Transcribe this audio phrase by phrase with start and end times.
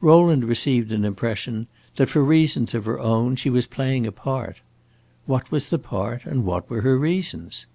[0.00, 4.60] Rowland received an impression that, for reasons of her own, she was playing a part.
[5.26, 7.66] What was the part and what were her reasons?